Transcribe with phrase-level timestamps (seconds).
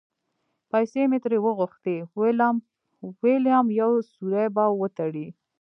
[0.71, 1.95] پیسې مې ترې وغوښتې؛
[3.27, 5.27] وېلم یو سوری به وتړي.